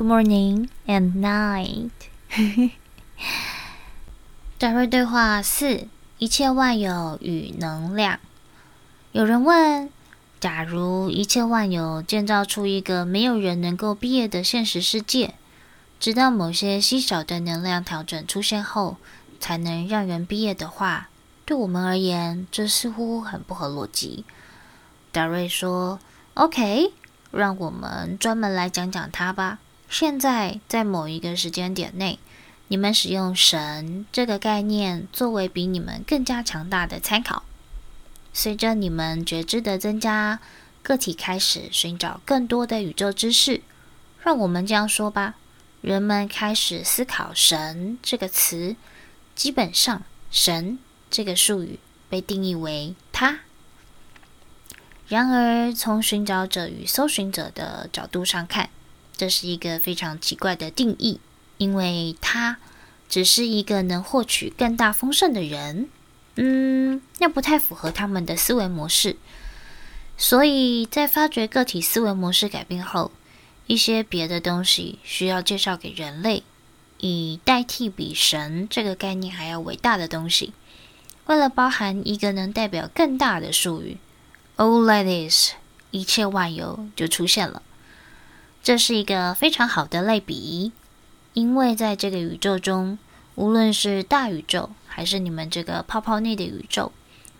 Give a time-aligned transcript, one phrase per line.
[0.00, 1.90] Good morning and night。
[4.56, 8.18] 达瑞对话四：一切万有与能量。
[9.12, 9.90] 有人问：
[10.40, 15.34] 假如一切万有建造出一个没有人能够毕业的现实世界，
[15.98, 18.96] 直到某些稀少的能量调整出现后，
[19.38, 21.10] 才能让人毕业的话，
[21.44, 24.24] 对我们而言，这似乎很不合逻辑。
[25.12, 25.98] 达瑞说
[26.32, 26.90] ：“OK，
[27.30, 29.58] 让我们专门来讲讲它吧。
[29.90, 32.20] 现在，在某一个时间点内，
[32.68, 37.42] 你们使用‘神’这个概念作为比你们更加强大的参考。
[38.32, 40.38] 随着你们觉知的增加，
[40.84, 43.62] 个体开始寻找更多的宇宙知识。
[44.22, 45.34] 让我们这样说吧，
[45.80, 48.76] 人们开始思考‘神’这个词。
[49.34, 50.78] 基本上，‘神’
[51.10, 53.40] 这个术语被定义为‘他’。”
[55.08, 58.70] 然而，从寻找者与搜寻者的角度上看，
[59.20, 61.20] 这是一个非常奇怪的定义，
[61.58, 62.56] 因为他
[63.06, 65.90] 只是一个能获取更大丰盛的人。
[66.36, 69.18] 嗯，那不太符合他们的思维模式。
[70.16, 73.12] 所以在发觉个体思维模式改变后，
[73.66, 76.42] 一些别的东西需要介绍给人类，
[76.96, 80.54] 以代替比神这个概念还要伟大的东西。
[81.26, 83.98] 为了包含一个能代表更大的术语。
[84.56, 85.50] All that is，
[85.90, 87.60] 一切万有就出现了。
[88.62, 90.72] 这是一个非常好的类比，
[91.32, 92.98] 因为在这个宇宙中，
[93.34, 96.92] 无论是大宇宙还是你们这个泡泡内的宇宙，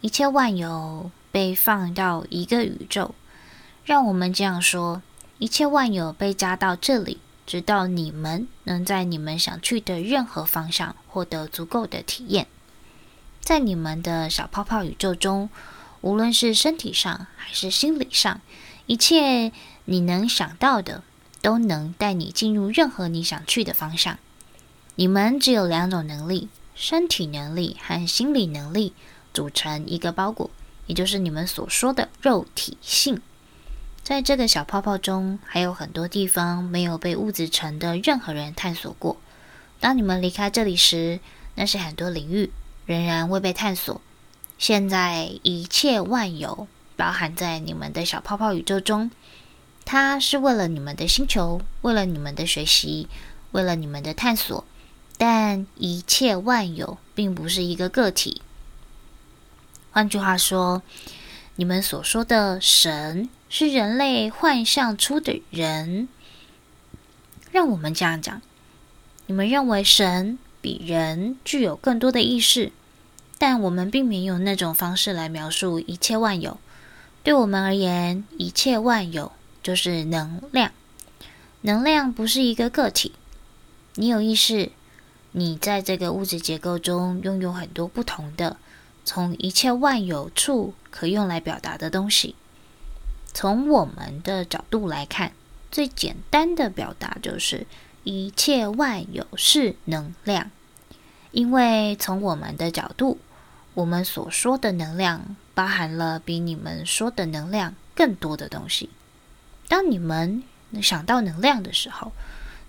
[0.00, 3.14] 一切万有被放到一个宇宙。
[3.84, 5.02] 让我们这样说：
[5.38, 12.46] 一切万有被加到这里，直到你们能在你们想去的任何方向获得足够的体验。
[13.40, 15.48] 在你们的小泡泡宇宙中。
[16.00, 18.42] 无论是身体上还是心理上，
[18.84, 19.50] 一切
[19.86, 21.02] 你能想到的，
[21.44, 24.18] 都能带你进入任何你想去的方向。
[24.94, 28.94] 你们只有两种能力：身体能力和心理能力，
[29.34, 30.50] 组成一个包裹，
[30.86, 33.20] 也就是你们所说的肉体性。
[34.02, 39.18] 在这个小泡泡中，还有很多地方没有被物质层的任何人探索过。
[39.78, 41.20] 当你们离开这里时，
[41.56, 42.50] 那是很多领域
[42.86, 44.00] 仍然未被探索。
[44.56, 46.66] 现在一切万有
[46.96, 49.10] 包含在你们的小泡泡宇宙中，
[49.84, 53.08] 它是为了你们的星球，为了你们的学习，
[53.52, 54.64] 为了你们的探索。
[55.16, 58.42] 但一切万有并不是一个个体。
[59.92, 60.82] 换句话说，
[61.56, 66.08] 你们所说的神是人类幻象出的人。
[67.52, 68.42] 让我们这样讲：
[69.26, 72.72] 你们认为神比人具有更多的意识。
[73.38, 76.58] 但我们并没有那种方式来描述一切万有。
[77.22, 79.30] 对我们而言，一切万有
[79.64, 80.70] 就是能量。
[81.62, 83.12] 能量不是一个个体。
[83.94, 84.70] 你有意识，
[85.32, 88.58] 你在这个物质结构中拥有很多不同的，
[89.04, 92.36] 从一切万有处可用来表达的东西。
[93.32, 95.32] 从我们的角度来看，
[95.72, 97.66] 最简单的表达就是
[98.04, 100.50] 一切万有是能量，
[101.32, 103.18] 因为从我们的角度。
[103.74, 108.88] 我们所说的能量包含了比你们说的能量更多的东西。
[109.68, 110.42] 当你们
[110.82, 112.12] 想到能量的时候，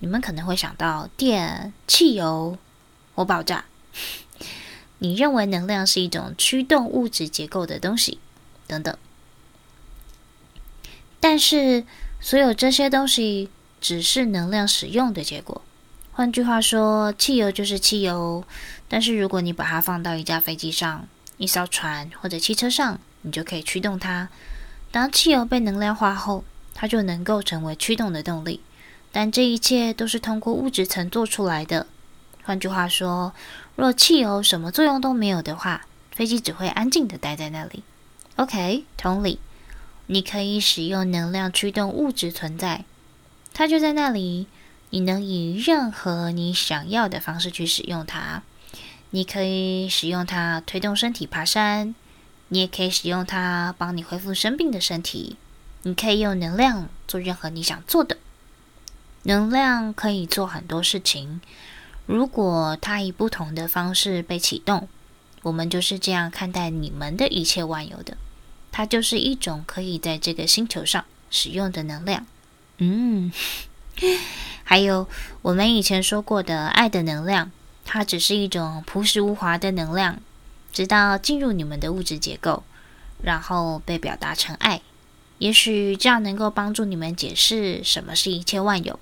[0.00, 2.58] 你们可能会想到电、汽油
[3.14, 3.64] 或爆炸。
[4.98, 8.18] 你认为能量是一种驱动物质结构的东西，
[8.66, 8.96] 等等。
[11.18, 11.84] 但是，
[12.20, 15.62] 所有这些东西只是能量使用的结果。
[16.12, 18.44] 换句话说，汽油就是汽油。
[18.88, 24.28] 但是，如果你把它放到一架飞机上、一艘船或者汽车上，你就可以驱动它。
[24.90, 26.44] 当汽油被能量化后，
[26.80, 28.62] 它就能够成为驱动的动力。
[29.12, 31.86] 但这一切都是通过物质层做出来的。
[32.42, 33.34] 换句话说，
[33.76, 37.82] 若汽油什么作用都没有的话，飞机只会安静地待在那里。
[38.36, 39.38] OK，同理，
[40.06, 42.86] 你可以使用能量驱动物质存在，
[43.52, 44.46] 它就在那里。
[44.92, 48.42] 你能以任何你想要的方式去使用它。
[49.10, 51.94] 你可以使用它推动身体爬山，
[52.48, 55.36] 你也可以使用它帮你恢复生病的身体。
[55.82, 58.16] 你可以用能量做任何你想做的。
[59.24, 61.40] 能量可以做很多事情。
[62.06, 64.88] 如果它以不同的方式被启动，
[65.42, 68.16] 我们就是这样看待你们的一切万有的。
[68.72, 72.26] 它就是一种可以在这个星球上使用的能量。
[72.78, 73.32] 嗯，
[74.64, 75.08] 还有
[75.42, 77.50] 我们以前说过的爱的能量。
[77.92, 80.20] 它只是一种朴实无华的能量，
[80.72, 82.62] 直到进入你们的物质结构，
[83.20, 84.80] 然后被表达成爱。
[85.40, 89.00] 也许这样能够帮助你们解释什么是一切万有。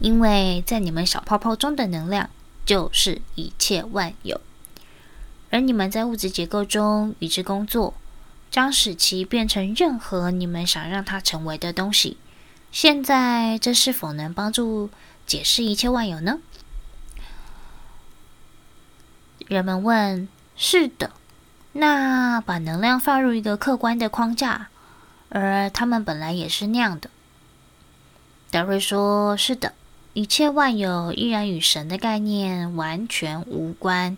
[0.00, 2.30] 因为在你们小泡泡中的能量
[2.66, 4.40] 就是一切万有，
[5.50, 7.94] 而你们在物质结构中与之工作，
[8.50, 12.16] 将使其变成任何你们想让它成为的东西。
[12.72, 14.90] 现在，这是否能帮助
[15.26, 16.40] 解释一切万有呢？
[19.46, 20.26] 人们问
[20.56, 21.12] ：“是的。”
[21.72, 24.68] 那把能量放入一个客观的框架，
[25.28, 27.08] 而他们本来也是那样的。
[28.50, 29.72] 达瑞说：“是的，
[30.12, 34.16] 一切万有依然与神的概念完全无关。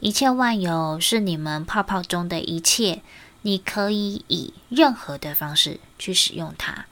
[0.00, 3.02] 一切万有是你们泡泡中的一切，
[3.42, 6.86] 你可以以任何的方式去使用它。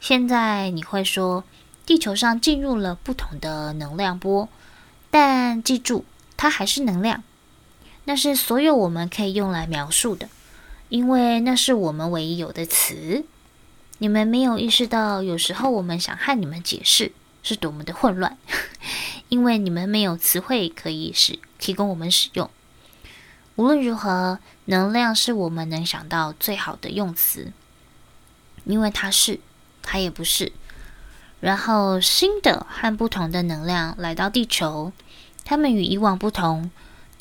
[0.00, 1.44] 现在你会说，
[1.84, 4.48] 地球上进入了不同的能量波，
[5.10, 6.04] 但记住，
[6.36, 7.22] 它还是能量。
[8.04, 10.28] 那是所有我们可以用来描述的，
[10.88, 13.24] 因为那是我们唯一有的词。
[13.98, 17.12] 你们没有意识到，有时候我们想和你们解释
[17.44, 18.36] 是多么的混乱，
[19.28, 22.50] 因为你们没有词汇可以使提供我们使用。
[23.54, 27.52] 无论如何，能量是我们能想到最好的用词，
[28.64, 29.38] 因为它是，
[29.82, 30.52] 它也不是。
[31.38, 34.92] 然后，新的和不同的能量来到地球，
[35.44, 36.70] 它们与以往不同。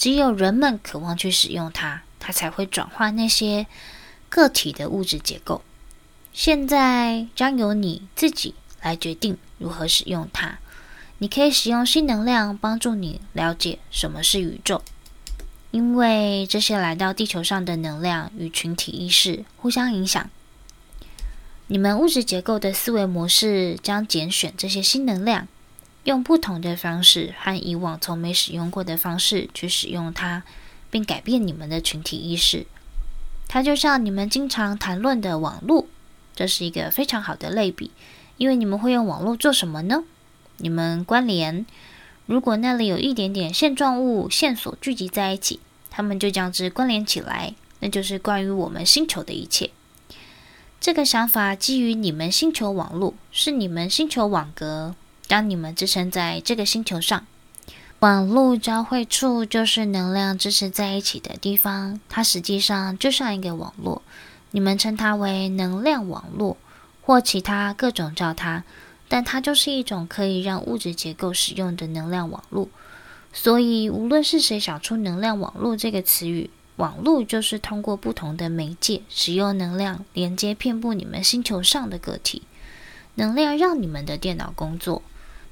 [0.01, 3.67] 只有人们渴望去使用它，它才会转化那些
[4.29, 5.61] 个体的物质结构。
[6.33, 10.57] 现在将由你自己来决定如何使用它。
[11.19, 14.81] 你可以使用新能量帮助你了解什么是宇宙，
[15.69, 20.27] 因为这些来到地球上的能量与群体意识互相影响。
[21.67, 25.47] 你们物质结构的思维模式将拣选这些新能量。
[26.03, 30.43] 用不同的方式和以往从没使用过的方式去使用它，
[30.89, 32.65] 并改变你们的群体意识。
[33.47, 35.85] 它就像你们经常谈论的网络，
[36.35, 37.91] 这是一个非常好的类比，
[38.37, 40.03] 因为你们会用网络做什么呢？
[40.57, 41.65] 你们关联。
[42.25, 45.59] 如果那里有一点点线状物线索聚集在一起，
[45.89, 49.69] 它们就将之关联起来，那就是关于我们星球的一切。
[50.79, 54.95] 这个想法基于你们星球网络，是你们星球网格。
[55.31, 57.25] 当你们支撑在这个星球上，
[57.99, 62.01] 网络交汇处就是能量支持在一起的地方。
[62.09, 64.01] 它实际上就像一个网络，
[64.51, 66.57] 你们称它为能量网络
[67.01, 68.65] 或其他各种叫它，
[69.07, 72.67] 但它就是一种可以让物质结构使用的能量网络。
[73.31, 82.41] 所以，无论是谁想出“能量网络”这个词语，网络就是通过不同的媒介，使用能量连接遍布你们星球上的个体。
[83.15, 85.01] 能量让你们的电脑工作。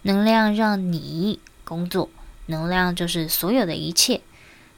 [0.02, 2.10] 能量让你工作，
[2.46, 4.22] 能量就是所有的一切。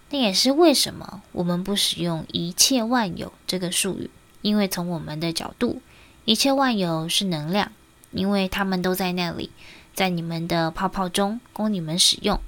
[0.10, 4.10] 那也是为什么我们不使用“一切万有”这个术语，
[4.42, 5.82] 因为从我们的角度，
[6.26, 7.72] 一切万有是能量，
[8.12, 9.52] 因为它们都在那里，
[9.94, 12.40] 在你们的泡泡中供你们使用。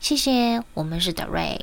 [0.00, 1.60] 谢谢，我们是 The Ray。